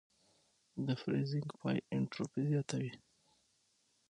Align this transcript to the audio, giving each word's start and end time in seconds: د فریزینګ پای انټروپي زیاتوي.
د 0.85 0.87
فریزینګ 1.01 1.49
پای 1.59 1.77
انټروپي 1.95 2.41
زیاتوي. 2.51 2.91